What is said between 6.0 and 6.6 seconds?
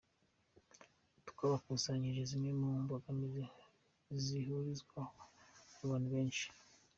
benshi.